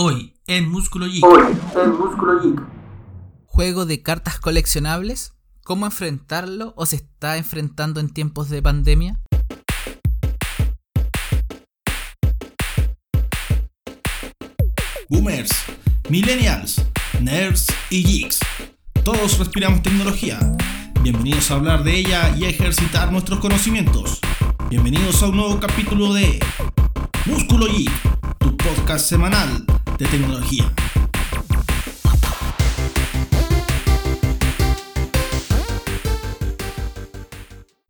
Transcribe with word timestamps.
Hoy 0.00 0.32
en 0.46 0.70
Músculo 0.70 1.06
Geek. 1.06 1.24
Hoy 1.24 1.56
en 1.74 1.90
Músculo 1.90 2.40
Geek. 2.40 2.62
¿Juego 3.46 3.84
de 3.84 4.00
cartas 4.00 4.38
coleccionables? 4.38 5.32
¿Cómo 5.64 5.86
enfrentarlo 5.86 6.72
o 6.76 6.86
se 6.86 6.94
está 6.94 7.36
enfrentando 7.36 7.98
en 7.98 8.08
tiempos 8.08 8.48
de 8.48 8.62
pandemia? 8.62 9.20
Boomers, 15.08 15.50
Millennials, 16.08 16.80
Nerds 17.20 17.66
y 17.90 18.04
Geeks. 18.04 18.38
Todos 19.02 19.36
respiramos 19.40 19.82
tecnología. 19.82 20.38
Bienvenidos 21.02 21.50
a 21.50 21.54
hablar 21.54 21.82
de 21.82 21.98
ella 21.98 22.36
y 22.36 22.44
a 22.44 22.50
ejercitar 22.50 23.10
nuestros 23.10 23.40
conocimientos. 23.40 24.20
Bienvenidos 24.70 25.20
a 25.24 25.26
un 25.26 25.38
nuevo 25.38 25.58
capítulo 25.58 26.14
de 26.14 26.38
Músculo 27.26 27.66
Geek, 27.66 27.90
tu 28.38 28.56
podcast 28.56 29.04
semanal 29.04 29.66
de 29.98 30.06
tecnología. 30.06 30.72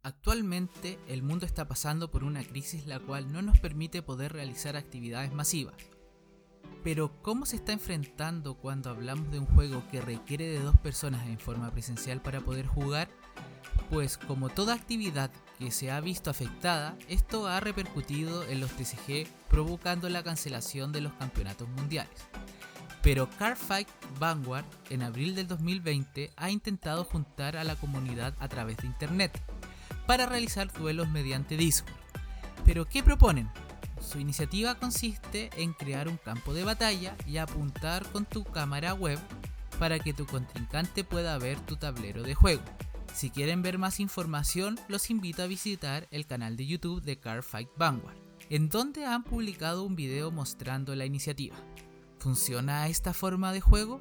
Actualmente 0.02 0.98
el 1.06 1.22
mundo 1.22 1.44
está 1.44 1.68
pasando 1.68 2.10
por 2.10 2.24
una 2.24 2.42
crisis 2.44 2.86
la 2.86 2.98
cual 2.98 3.30
no 3.30 3.42
nos 3.42 3.58
permite 3.60 4.00
poder 4.02 4.32
realizar 4.32 4.74
actividades 4.76 5.32
masivas. 5.34 5.74
Pero 6.82 7.20
¿cómo 7.20 7.44
se 7.44 7.56
está 7.56 7.72
enfrentando 7.72 8.54
cuando 8.54 8.88
hablamos 8.88 9.30
de 9.30 9.40
un 9.40 9.46
juego 9.46 9.84
que 9.90 10.00
requiere 10.00 10.46
de 10.46 10.60
dos 10.60 10.78
personas 10.78 11.26
en 11.26 11.38
forma 11.38 11.70
presencial 11.72 12.22
para 12.22 12.40
poder 12.40 12.66
jugar? 12.66 13.10
Pues 13.90 14.18
como 14.18 14.50
toda 14.50 14.74
actividad 14.74 15.30
que 15.58 15.70
se 15.70 15.90
ha 15.90 16.00
visto 16.00 16.30
afectada, 16.30 16.96
esto 17.08 17.46
ha 17.46 17.58
repercutido 17.60 18.44
en 18.44 18.60
los 18.60 18.70
TCG 18.72 19.26
provocando 19.48 20.08
la 20.08 20.22
cancelación 20.22 20.92
de 20.92 21.00
los 21.00 21.12
campeonatos 21.14 21.68
mundiales. 21.70 22.12
Pero 23.02 23.30
Cardfight 23.38 23.88
Vanguard 24.18 24.66
en 24.90 25.02
abril 25.02 25.34
del 25.34 25.46
2020 25.46 26.32
ha 26.36 26.50
intentado 26.50 27.04
juntar 27.04 27.56
a 27.56 27.64
la 27.64 27.76
comunidad 27.76 28.34
a 28.40 28.48
través 28.48 28.76
de 28.78 28.88
internet 28.88 29.40
para 30.06 30.26
realizar 30.26 30.70
duelos 30.72 31.08
mediante 31.08 31.56
Discord. 31.56 31.94
Pero 32.64 32.84
¿qué 32.84 33.02
proponen? 33.02 33.48
Su 34.00 34.18
iniciativa 34.20 34.74
consiste 34.74 35.50
en 35.56 35.72
crear 35.72 36.08
un 36.08 36.18
campo 36.18 36.52
de 36.52 36.64
batalla 36.64 37.16
y 37.26 37.38
apuntar 37.38 38.06
con 38.10 38.26
tu 38.26 38.44
cámara 38.44 38.94
web 38.94 39.18
para 39.78 39.98
que 39.98 40.12
tu 40.12 40.26
contrincante 40.26 41.04
pueda 41.04 41.38
ver 41.38 41.58
tu 41.60 41.76
tablero 41.76 42.22
de 42.22 42.34
juego. 42.34 42.62
Si 43.14 43.30
quieren 43.30 43.62
ver 43.62 43.78
más 43.78 44.00
información, 44.00 44.78
los 44.88 45.10
invito 45.10 45.42
a 45.42 45.46
visitar 45.46 46.06
el 46.10 46.26
canal 46.26 46.56
de 46.56 46.66
YouTube 46.66 47.02
de 47.02 47.18
Cardfight 47.18 47.68
Vanguard, 47.76 48.16
en 48.48 48.68
donde 48.68 49.04
han 49.04 49.24
publicado 49.24 49.82
un 49.82 49.96
video 49.96 50.30
mostrando 50.30 50.94
la 50.94 51.04
iniciativa. 51.04 51.56
¿Funciona 52.18 52.88
esta 52.88 53.12
forma 53.12 53.52
de 53.52 53.60
juego? 53.60 54.00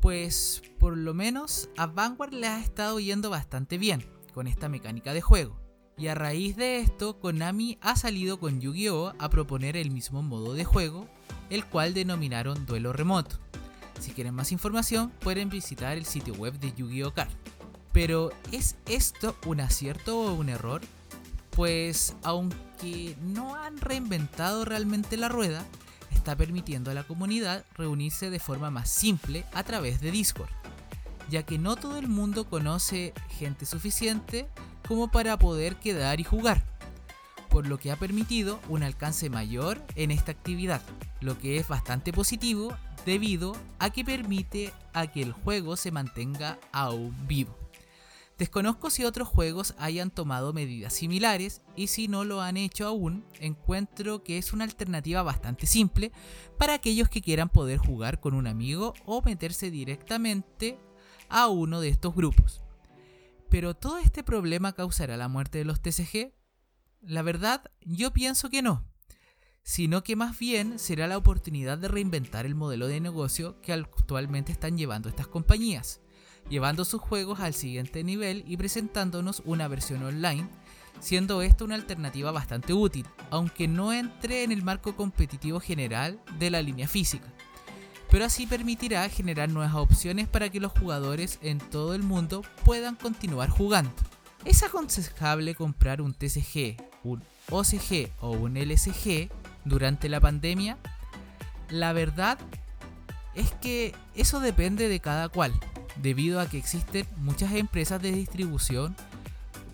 Pues 0.00 0.62
por 0.78 0.96
lo 0.96 1.14
menos 1.14 1.70
a 1.76 1.86
Vanguard 1.86 2.32
le 2.32 2.46
ha 2.46 2.60
estado 2.60 3.00
yendo 3.00 3.30
bastante 3.30 3.78
bien 3.78 4.04
con 4.32 4.46
esta 4.46 4.68
mecánica 4.68 5.12
de 5.12 5.20
juego. 5.20 5.58
Y 5.96 6.06
a 6.06 6.14
raíz 6.14 6.56
de 6.56 6.78
esto, 6.78 7.18
Konami 7.18 7.76
ha 7.80 7.96
salido 7.96 8.38
con 8.38 8.60
Yu-Gi-Oh! 8.60 9.14
a 9.18 9.30
proponer 9.30 9.76
el 9.76 9.90
mismo 9.90 10.22
modo 10.22 10.54
de 10.54 10.64
juego, 10.64 11.08
el 11.50 11.64
cual 11.64 11.92
denominaron 11.92 12.66
duelo 12.66 12.92
remoto. 12.92 13.40
Si 13.98 14.12
quieren 14.12 14.34
más 14.34 14.52
información, 14.52 15.10
pueden 15.18 15.48
visitar 15.48 15.98
el 15.98 16.04
sitio 16.04 16.34
web 16.34 16.56
de 16.60 16.72
Yu-Gi-Oh! 16.72 17.12
Card. 17.12 17.30
Pero 17.98 18.30
¿es 18.52 18.76
esto 18.86 19.34
un 19.44 19.60
acierto 19.60 20.20
o 20.20 20.34
un 20.34 20.50
error? 20.50 20.82
Pues 21.50 22.14
aunque 22.22 23.16
no 23.20 23.56
han 23.56 23.76
reinventado 23.78 24.64
realmente 24.64 25.16
la 25.16 25.28
rueda, 25.28 25.64
está 26.12 26.36
permitiendo 26.36 26.92
a 26.92 26.94
la 26.94 27.02
comunidad 27.02 27.64
reunirse 27.74 28.30
de 28.30 28.38
forma 28.38 28.70
más 28.70 28.88
simple 28.88 29.44
a 29.52 29.64
través 29.64 30.00
de 30.00 30.12
Discord, 30.12 30.48
ya 31.28 31.42
que 31.42 31.58
no 31.58 31.74
todo 31.74 31.98
el 31.98 32.06
mundo 32.06 32.48
conoce 32.48 33.14
gente 33.30 33.66
suficiente 33.66 34.46
como 34.86 35.10
para 35.10 35.36
poder 35.36 35.74
quedar 35.74 36.20
y 36.20 36.22
jugar, 36.22 36.62
por 37.50 37.66
lo 37.66 37.78
que 37.78 37.90
ha 37.90 37.96
permitido 37.96 38.60
un 38.68 38.84
alcance 38.84 39.28
mayor 39.28 39.82
en 39.96 40.12
esta 40.12 40.30
actividad, 40.30 40.82
lo 41.20 41.36
que 41.36 41.56
es 41.56 41.66
bastante 41.66 42.12
positivo 42.12 42.76
debido 43.04 43.56
a 43.80 43.90
que 43.90 44.04
permite 44.04 44.72
a 44.92 45.08
que 45.08 45.20
el 45.20 45.32
juego 45.32 45.74
se 45.74 45.90
mantenga 45.90 46.60
aún 46.70 47.12
vivo. 47.26 47.67
Desconozco 48.38 48.88
si 48.88 49.04
otros 49.04 49.26
juegos 49.26 49.74
hayan 49.78 50.12
tomado 50.12 50.52
medidas 50.52 50.92
similares 50.92 51.60
y 51.74 51.88
si 51.88 52.06
no 52.06 52.22
lo 52.22 52.40
han 52.40 52.56
hecho 52.56 52.86
aún, 52.86 53.24
encuentro 53.40 54.22
que 54.22 54.38
es 54.38 54.52
una 54.52 54.62
alternativa 54.62 55.24
bastante 55.24 55.66
simple 55.66 56.12
para 56.56 56.74
aquellos 56.74 57.08
que 57.08 57.20
quieran 57.20 57.48
poder 57.48 57.78
jugar 57.78 58.20
con 58.20 58.34
un 58.34 58.46
amigo 58.46 58.94
o 59.04 59.22
meterse 59.22 59.72
directamente 59.72 60.78
a 61.28 61.48
uno 61.48 61.80
de 61.80 61.88
estos 61.88 62.14
grupos. 62.14 62.62
Pero 63.50 63.74
¿todo 63.74 63.98
este 63.98 64.22
problema 64.22 64.72
causará 64.72 65.16
la 65.16 65.26
muerte 65.26 65.58
de 65.58 65.64
los 65.64 65.80
TCG? 65.80 66.32
La 67.00 67.22
verdad, 67.22 67.64
yo 67.80 68.12
pienso 68.12 68.50
que 68.50 68.62
no, 68.62 68.84
sino 69.64 70.04
que 70.04 70.14
más 70.14 70.38
bien 70.38 70.78
será 70.78 71.08
la 71.08 71.18
oportunidad 71.18 71.76
de 71.76 71.88
reinventar 71.88 72.46
el 72.46 72.54
modelo 72.54 72.86
de 72.86 73.00
negocio 73.00 73.60
que 73.62 73.72
actualmente 73.72 74.52
están 74.52 74.78
llevando 74.78 75.08
estas 75.08 75.26
compañías 75.26 76.00
llevando 76.48 76.84
sus 76.84 77.00
juegos 77.00 77.40
al 77.40 77.54
siguiente 77.54 78.04
nivel 78.04 78.44
y 78.46 78.56
presentándonos 78.56 79.42
una 79.44 79.68
versión 79.68 80.02
online, 80.02 80.48
siendo 81.00 81.42
esto 81.42 81.64
una 81.64 81.74
alternativa 81.74 82.30
bastante 82.32 82.72
útil, 82.72 83.06
aunque 83.30 83.68
no 83.68 83.92
entre 83.92 84.42
en 84.42 84.52
el 84.52 84.62
marco 84.62 84.96
competitivo 84.96 85.60
general 85.60 86.20
de 86.38 86.50
la 86.50 86.62
línea 86.62 86.88
física. 86.88 87.26
Pero 88.10 88.24
así 88.24 88.46
permitirá 88.46 89.08
generar 89.08 89.50
nuevas 89.50 89.74
opciones 89.74 90.28
para 90.28 90.48
que 90.48 90.60
los 90.60 90.72
jugadores 90.72 91.38
en 91.42 91.58
todo 91.58 91.94
el 91.94 92.02
mundo 92.02 92.42
puedan 92.64 92.96
continuar 92.96 93.50
jugando. 93.50 93.92
¿Es 94.44 94.62
aconsejable 94.62 95.54
comprar 95.54 96.00
un 96.00 96.14
TCG, 96.14 96.76
un 97.04 97.22
OCG 97.50 98.10
o 98.20 98.30
un 98.30 98.56
LCG 98.56 99.30
durante 99.64 100.08
la 100.08 100.20
pandemia? 100.20 100.78
La 101.68 101.92
verdad 101.92 102.38
es 103.34 103.52
que 103.52 103.94
eso 104.14 104.40
depende 104.40 104.88
de 104.88 105.00
cada 105.00 105.28
cual 105.28 105.52
debido 106.02 106.40
a 106.40 106.48
que 106.48 106.58
existen 106.58 107.06
muchas 107.16 107.52
empresas 107.52 108.00
de 108.00 108.12
distribución 108.12 108.96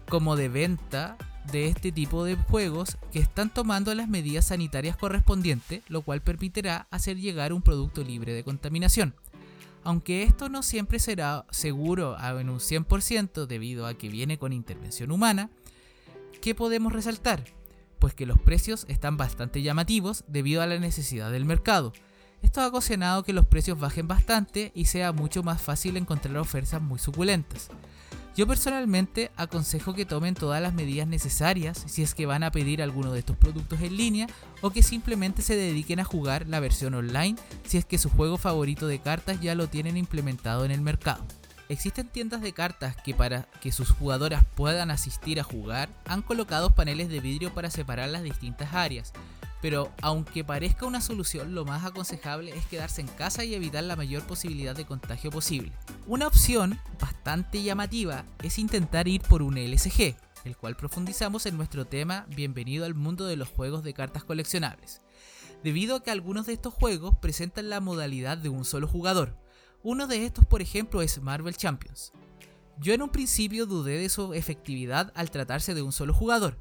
como 0.09 0.37
de 0.37 0.49
venta 0.49 1.17
de 1.51 1.69
este 1.69 1.93
tipo 1.93 2.25
de 2.25 2.37
juegos 2.37 2.97
que 3.13 3.19
están 3.19 3.53
tomando 3.53 3.95
las 3.95 4.09
medidas 4.09 4.47
sanitarias 4.47 4.97
correspondientes, 4.97 5.83
lo 5.89 6.03
cual 6.03 6.23
permitirá 6.23 6.87
hacer 6.91 7.19
llegar 7.19 7.53
un 7.53 7.63
producto 7.63 8.03
libre 8.03 8.33
de 8.33 8.45
contaminación. 8.45 9.15
Aunque 9.83 10.23
esto 10.23 10.49
no 10.49 10.63
siempre 10.63 10.99
será 10.99 11.45
seguro 11.51 12.17
en 12.19 12.49
un 12.49 12.59
100% 12.59 13.47
debido 13.47 13.87
a 13.87 13.95
que 13.95 14.09
viene 14.09 14.39
con 14.39 14.55
intervención 14.55 15.11
humana, 15.11 15.51
¿qué 16.41 16.55
podemos 16.55 16.93
resaltar? 16.93 17.45
Pues 17.99 18.15
que 18.15 18.25
los 18.25 18.39
precios 18.39 18.87
están 18.89 19.19
bastante 19.19 19.61
llamativos 19.61 20.25
debido 20.27 20.63
a 20.63 20.67
la 20.67 20.79
necesidad 20.79 21.31
del 21.31 21.45
mercado, 21.45 21.93
esto 22.45 22.61
ha 22.61 22.69
ocasionado 22.69 23.25
que 23.25 23.33
los 23.33 23.47
precios 23.47 23.79
bajen 23.79 24.07
bastante 24.07 24.71
y 24.75 24.85
sea 24.85 25.13
mucho 25.13 25.43
más 25.43 25.63
fácil 25.63 25.97
encontrar 25.97 26.37
ofertas 26.37 26.81
muy 26.81 26.99
suculentas. 26.99 27.69
Yo 28.37 28.47
personalmente 28.47 29.31
aconsejo 29.37 29.95
que 29.95 30.05
tomen 30.05 30.35
todas 30.35 30.61
las 30.61 30.75
medidas 30.75 31.07
necesarias 31.07 31.85
si 31.87 32.03
es 32.03 32.15
que 32.15 32.27
van 32.27 32.43
a 32.43 32.51
pedir 32.51 32.83
alguno 32.83 33.13
de 33.13 33.21
estos 33.21 33.37
productos 33.37 33.81
en 33.81 33.97
línea 33.97 34.27
o 34.61 34.71
que 34.71 34.83
simplemente 34.83 35.41
se 35.41 35.57
dediquen 35.57 36.01
a 36.01 36.05
jugar 36.05 36.47
la 36.49 36.61
versión 36.61 36.95
online 36.95 37.37
si 37.65 37.79
es 37.79 37.85
que 37.85 37.97
su 37.97 38.11
juego 38.11 38.37
favorito 38.37 38.89
de 38.89 38.99
cartas 38.99 39.41
ya 39.41 39.55
lo 39.55 39.69
tienen 39.69 39.97
implementado 39.97 40.65
en 40.65 40.71
el 40.71 40.81
mercado. 40.81 41.25
Existen 41.71 42.09
tiendas 42.09 42.43
de 42.43 42.53
cartas 42.53 42.95
que 42.97 43.15
para 43.15 43.49
que 43.63 43.73
sus 43.73 43.91
jugadoras 43.91 44.45
puedan 44.55 44.91
asistir 44.91 45.41
a 45.41 45.45
jugar 45.45 45.89
han 46.05 46.21
colocado 46.21 46.75
paneles 46.75 47.09
de 47.09 47.21
vidrio 47.21 47.55
para 47.55 47.71
separar 47.71 48.11
las 48.11 48.23
distintas 48.23 48.75
áreas, 48.75 49.13
pero 49.65 49.91
aunque 50.03 50.45
parezca 50.45 50.85
una 50.85 51.01
solución, 51.01 51.55
lo 51.55 51.65
más 51.65 51.87
aconsejable 51.87 52.55
es 52.55 52.67
quedarse 52.67 53.01
en 53.01 53.07
casa 53.07 53.45
y 53.45 53.55
evitar 53.55 53.83
la 53.83 53.97
mayor 53.97 54.23
posibilidad 54.25 54.77
de 54.77 54.85
contagio 54.85 55.31
posible. 55.31 55.73
Una 56.07 56.27
opción 56.27 56.79
bastante 57.01 57.63
llamativa 57.63 58.27
es 58.43 58.59
intentar 58.59 59.09
ir 59.09 59.23
por 59.23 59.41
un 59.41 59.55
LSG, 59.55 60.17
el 60.45 60.59
cual 60.59 60.77
profundizamos 60.77 61.47
en 61.47 61.57
nuestro 61.57 61.87
tema 61.87 62.27
Bienvenido 62.29 62.85
al 62.85 62.95
mundo 62.95 63.25
de 63.25 63.37
los 63.37 63.49
juegos 63.49 63.83
de 63.83 63.95
cartas 63.95 64.23
coleccionables, 64.23 65.01
debido 65.63 65.97
a 65.97 66.03
que 66.03 66.11
algunos 66.11 66.45
de 66.45 66.53
estos 66.53 66.75
juegos 66.75 67.17
presentan 67.17 67.71
la 67.71 67.81
modalidad 67.81 68.37
de 68.37 68.51
un 68.51 68.67
solo 68.67 68.87
jugador. 68.87 69.35
Uno 69.83 70.07
de 70.07 70.27
estos, 70.27 70.45
por 70.45 70.61
ejemplo, 70.61 71.01
es 71.01 71.23
Marvel 71.23 71.57
Champions. 71.57 72.13
Yo 72.77 72.93
en 72.93 73.01
un 73.01 73.09
principio 73.09 73.65
dudé 73.65 73.97
de 73.97 74.11
su 74.11 74.35
efectividad 74.35 75.11
al 75.15 75.31
tratarse 75.31 75.73
de 75.73 75.81
un 75.81 75.93
solo 75.93 76.13
jugador, 76.13 76.59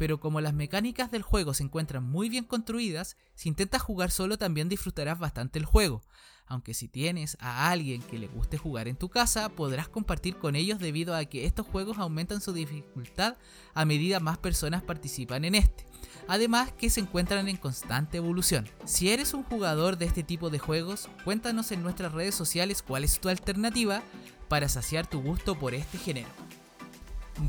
pero 0.00 0.18
como 0.18 0.40
las 0.40 0.54
mecánicas 0.54 1.10
del 1.10 1.20
juego 1.20 1.52
se 1.52 1.62
encuentran 1.62 2.02
muy 2.02 2.30
bien 2.30 2.44
construidas, 2.44 3.18
si 3.34 3.50
intentas 3.50 3.82
jugar 3.82 4.10
solo 4.10 4.38
también 4.38 4.70
disfrutarás 4.70 5.18
bastante 5.18 5.58
el 5.58 5.66
juego. 5.66 6.00
Aunque 6.46 6.72
si 6.72 6.88
tienes 6.88 7.36
a 7.38 7.68
alguien 7.68 8.00
que 8.00 8.18
le 8.18 8.26
guste 8.26 8.56
jugar 8.56 8.88
en 8.88 8.96
tu 8.96 9.10
casa, 9.10 9.50
podrás 9.50 9.90
compartir 9.90 10.38
con 10.38 10.56
ellos 10.56 10.78
debido 10.78 11.14
a 11.14 11.26
que 11.26 11.44
estos 11.44 11.66
juegos 11.66 11.98
aumentan 11.98 12.40
su 12.40 12.54
dificultad 12.54 13.36
a 13.74 13.84
medida 13.84 14.20
más 14.20 14.38
personas 14.38 14.82
participan 14.82 15.44
en 15.44 15.54
este. 15.54 15.84
Además 16.28 16.72
que 16.72 16.88
se 16.88 17.00
encuentran 17.00 17.46
en 17.46 17.58
constante 17.58 18.16
evolución. 18.16 18.70
Si 18.86 19.10
eres 19.10 19.34
un 19.34 19.42
jugador 19.42 19.98
de 19.98 20.06
este 20.06 20.22
tipo 20.22 20.48
de 20.48 20.60
juegos, 20.60 21.10
cuéntanos 21.24 21.72
en 21.72 21.82
nuestras 21.82 22.12
redes 22.12 22.34
sociales 22.34 22.80
cuál 22.80 23.04
es 23.04 23.20
tu 23.20 23.28
alternativa 23.28 24.02
para 24.48 24.70
saciar 24.70 25.06
tu 25.06 25.20
gusto 25.20 25.58
por 25.58 25.74
este 25.74 25.98
género. 25.98 26.39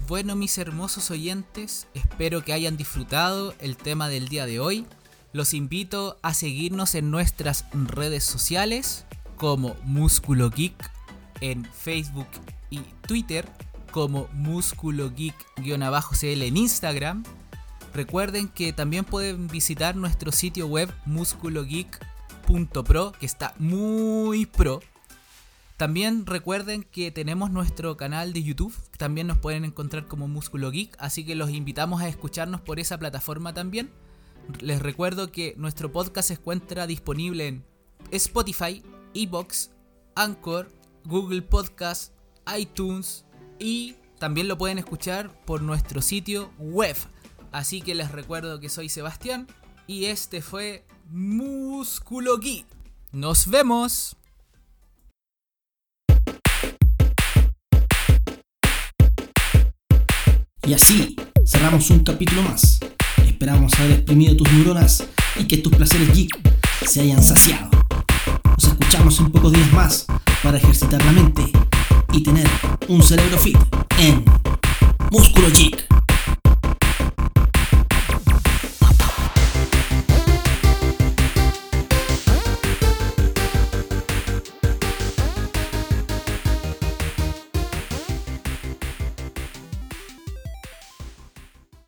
Bueno 0.07 0.38
mis 0.38 0.57
hermosos 0.57 1.11
oyentes, 1.11 1.89
espero 1.93 2.45
que 2.45 2.53
hayan 2.53 2.77
disfrutado 2.77 3.53
el 3.59 3.75
tema 3.75 4.07
del 4.07 4.29
día 4.29 4.45
de 4.45 4.61
hoy. 4.61 4.85
Los 5.33 5.53
invito 5.53 6.17
a 6.21 6.33
seguirnos 6.33 6.95
en 6.95 7.11
nuestras 7.11 7.65
redes 7.73 8.23
sociales 8.23 9.05
como 9.35 9.75
Músculo 9.83 10.49
Geek 10.49 10.89
en 11.41 11.65
Facebook 11.65 12.29
y 12.69 12.79
Twitter, 13.05 13.51
como 13.91 14.29
Músculo 14.31 15.11
Geek-cl 15.11 16.41
en 16.41 16.55
Instagram. 16.55 17.25
Recuerden 17.93 18.47
que 18.47 18.71
también 18.71 19.03
pueden 19.03 19.49
visitar 19.49 19.97
nuestro 19.97 20.31
sitio 20.31 20.67
web 20.67 20.89
musculogeek.pro, 21.05 23.11
que 23.19 23.25
está 23.25 23.53
muy 23.59 24.45
pro. 24.45 24.79
También 25.81 26.28
recuerden 26.28 26.83
que 26.83 27.10
tenemos 27.10 27.50
nuestro 27.50 27.98
canal 27.98 28.33
de 28.33 28.44
YouTube, 28.44 28.72
también 29.00 29.25
nos 29.25 29.39
pueden 29.39 29.66
encontrar 29.66 30.07
como 30.07 30.28
Músculo 30.28 30.69
Geek, 30.69 30.95
así 31.00 31.25
que 31.25 31.33
los 31.33 31.50
invitamos 31.50 32.04
a 32.04 32.07
escucharnos 32.07 32.62
por 32.62 32.80
esa 32.80 33.00
plataforma 33.00 33.56
también. 33.56 33.89
Les 34.60 34.80
recuerdo 34.80 35.31
que 35.31 35.56
nuestro 35.57 35.92
podcast 35.92 36.28
se 36.28 36.33
encuentra 36.36 36.86
disponible 36.86 37.48
en 37.48 37.66
Spotify, 38.12 38.83
Evox, 39.16 39.72
Anchor, 40.13 40.72
Google 41.06 41.42
Podcast, 41.42 42.13
iTunes 42.56 43.25
y 43.57 43.95
también 44.19 44.48
lo 44.48 44.60
pueden 44.60 44.77
escuchar 44.77 45.36
por 45.45 45.63
nuestro 45.63 46.04
sitio 46.04 46.51
web. 46.60 46.95
Así 47.51 47.81
que 47.81 47.95
les 47.95 48.12
recuerdo 48.12 48.60
que 48.60 48.69
soy 48.69 48.88
Sebastián 48.88 49.48
y 49.88 50.06
este 50.06 50.44
fue 50.44 50.86
Músculo 51.10 52.38
Geek. 52.38 52.68
¡Nos 53.13 53.48
vemos! 53.48 54.16
Y 60.68 60.74
así 60.74 61.16
cerramos 61.46 61.90
un 61.90 62.04
capítulo 62.04 62.44
más. 62.44 62.80
Esperamos 63.25 63.74
haber 63.80 63.92
exprimido 63.92 64.38
tus 64.38 64.52
neuronas 64.52 65.04
y 65.40 65.46
que 65.46 65.58
tus 65.58 65.75
placeres 65.75 66.13
geek 66.13 66.30
se 66.88 67.02
hayan 67.02 67.24
saciado. 67.24 67.69
Nos 68.46 68.66
escuchamos 68.66 69.19
en 69.19 69.31
pocos 69.31 69.54
días 69.54 69.72
más 69.74 70.06
para 70.44 70.58
ejercitar 70.58 71.04
la 71.04 71.12
mente 71.12 71.44
y 72.13 72.24
tener 72.24 72.48
un 72.88 73.02
cerebro 73.02 73.38
fit 73.38 73.58
en 73.98 74.24
Músculo 75.12 75.50
Geek. 75.50 75.90